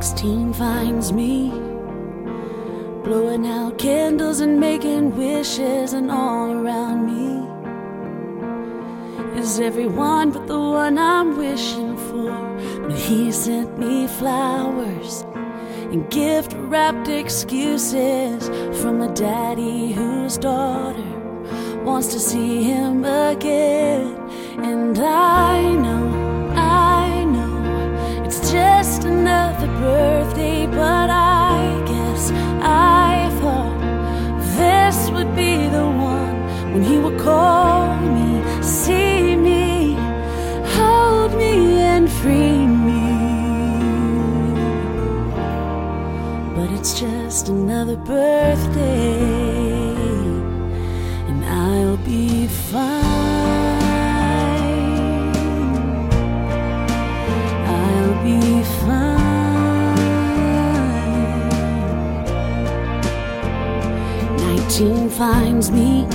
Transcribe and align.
16 0.00 0.52
finds 0.52 1.12
me 1.12 1.50
blowing 3.02 3.48
out 3.48 3.76
candles 3.78 4.38
and 4.38 4.60
making 4.60 5.16
wishes, 5.16 5.92
and 5.92 6.08
all 6.08 6.52
around 6.52 7.04
me 7.04 7.32
is 9.40 9.58
everyone 9.58 10.30
but 10.30 10.46
the 10.46 10.56
one 10.56 10.96
I'm 10.98 11.36
wishing 11.36 11.96
for. 11.96 12.30
But 12.82 12.96
he 12.96 13.32
sent 13.32 13.76
me 13.76 14.06
flowers 14.06 15.24
and 15.90 16.08
gift 16.12 16.52
wrapped 16.54 17.08
excuses 17.08 18.48
from 18.80 19.00
a 19.00 19.12
daddy 19.14 19.90
whose 19.90 20.38
daughter 20.38 21.10
wants 21.82 22.12
to 22.12 22.20
see 22.20 22.62
him 22.62 23.04
again. 23.04 24.16
And 24.62 24.96
I 24.96 25.74
know, 25.74 26.47
when 36.72 36.82
he 36.82 36.98
would 36.98 37.18
call 37.18 37.96
me, 38.16 38.42
see 38.62 39.36
me, 39.36 39.96
hold 40.76 41.34
me, 41.36 41.80
and 41.80 42.10
free 42.10 42.66
me. 42.66 43.08
But 46.56 46.70
it's 46.78 47.00
just 47.00 47.48
another 47.48 47.96
birthday, 47.96 49.18
and 51.28 51.44
I'll 51.44 51.96
be 51.98 52.46
fine. 52.46 53.08
I'll 57.66 58.16
be 58.24 58.62
fine. 58.82 59.18
19 64.36 65.08
finds 65.10 65.70
me, 65.70 66.06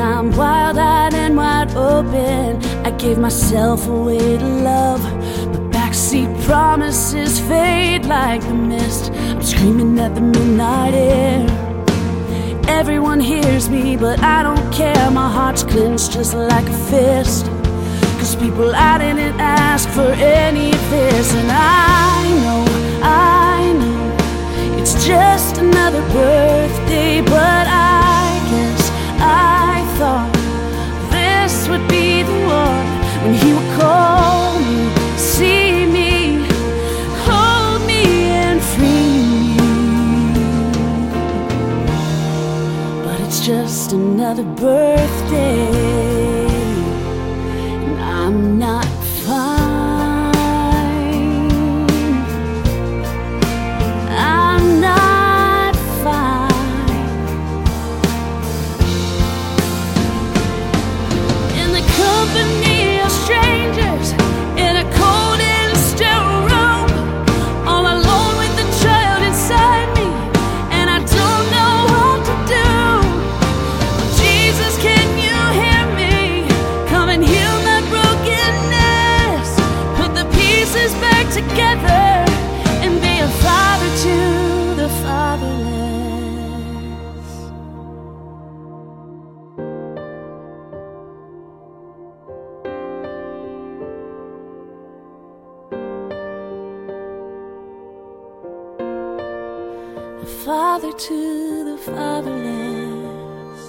I'm 0.00 0.30
wild 0.36 0.78
eyed 0.78 1.14
and 1.14 1.36
wide 1.36 1.70
open. 1.76 2.62
I 2.86 2.90
gave 2.92 3.18
myself 3.18 3.86
away 3.86 4.38
to 4.38 4.44
love, 4.44 5.02
but 5.52 5.62
backseat 5.70 6.30
promises 6.44 7.38
fade 7.40 8.06
like 8.06 8.40
the 8.42 8.54
mist. 8.54 9.12
I'm 9.12 9.42
screaming 9.42 9.98
at 9.98 10.14
the 10.14 10.22
midnight 10.22 10.94
air. 10.94 11.46
Everyone 12.68 13.20
hears 13.20 13.68
me, 13.68 13.96
but 13.96 14.18
I 14.22 14.42
don't 14.42 14.72
care. 14.72 15.10
My 15.10 15.30
heart's 15.30 15.62
clenched 15.62 16.12
just 16.12 16.34
like 16.34 16.66
a 16.66 16.78
fist. 16.90 17.46
Cause 18.18 18.36
people 18.36 18.74
I 18.74 18.98
didn't 18.98 19.40
ask 19.40 19.88
for 19.88 20.12
any 20.12 20.72
of 20.72 20.90
this, 20.90 21.34
and 21.34 21.50
I 21.50 22.22
know, 22.44 22.64
I 23.02 23.72
know, 23.80 24.78
it's 24.80 24.94
just 25.06 25.56
another 25.56 26.02
birthday, 26.12 26.49
it's 43.32 43.46
just 43.46 43.92
another 43.92 44.42
birthday 44.42 45.68
and 47.86 48.00
I'm 48.00 48.58
not 48.58 48.84
fine. 49.24 49.59
Father 100.50 100.92
to 100.94 101.64
the 101.64 101.78
fatherless. 101.78 103.60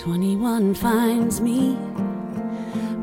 Twenty-one 0.00 0.72
finds 0.74 1.42
me 1.42 1.76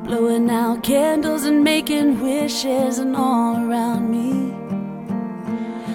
blowing 0.05 0.49
out 0.49 0.81
candles 0.81 1.45
and 1.45 1.63
making 1.63 2.19
wishes, 2.19 2.97
and 2.97 3.15
all 3.15 3.57
around 3.57 4.09
me. 4.09 4.33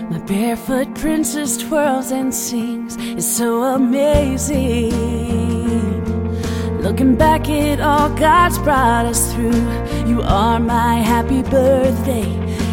My 0.09 0.25
barefoot 0.25 0.95
princess 0.95 1.57
twirls 1.57 2.13
and 2.13 2.33
sings. 2.33 2.97
It's 2.97 3.27
so 3.27 3.65
amazing. 3.65 5.44
Looking 6.85 7.17
back 7.17 7.49
at 7.49 7.81
all 7.81 8.11
God's 8.11 8.59
brought 8.59 9.07
us 9.07 9.33
through, 9.33 9.63
you 10.07 10.21
are 10.21 10.61
my 10.61 10.97
happy 10.97 11.41
birthday, 11.41 12.27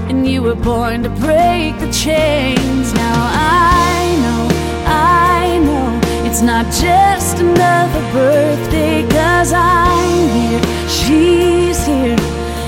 and 0.09 0.27
you 0.27 0.41
were 0.43 0.53
born 0.53 1.03
to 1.03 1.09
break 1.11 1.79
the 1.79 1.89
chains. 1.93 2.93
Now 2.93 3.19
I 3.31 4.17
know, 4.23 4.43
I 4.85 5.59
know, 5.63 6.27
it's 6.29 6.41
not 6.41 6.65
just 6.73 7.39
another 7.39 8.01
birthday, 8.11 9.07
cause 9.07 9.53
I'm 9.53 10.27
here, 10.35 10.61
she's 10.89 11.85
here, 11.85 12.19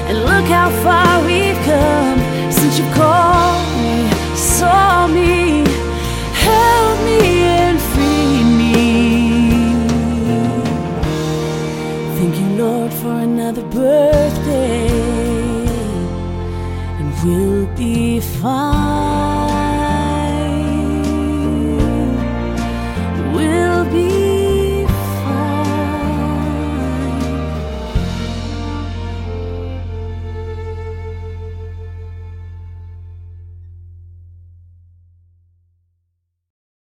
and 0.08 0.20
look 0.20 0.46
how 0.46 0.70
far 0.82 1.26
we've 1.26 1.62
come 1.66 2.20
since 2.54 2.80
you 2.80 2.86
called 2.94 3.13
Thank 12.34 12.50
you, 12.50 12.66
Lord, 12.66 12.92
for 12.92 13.12
another 13.12 13.62
birthday, 13.62 14.88
and 16.98 17.14
we'll 17.24 17.68
be 17.76 18.22
fine. 18.22 19.53